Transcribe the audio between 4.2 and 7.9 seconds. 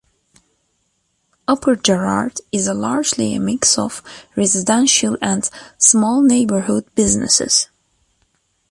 residential and small neighbourhood businesses.